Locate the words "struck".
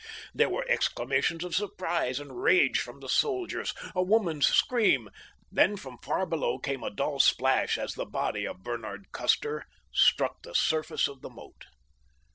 9.93-10.41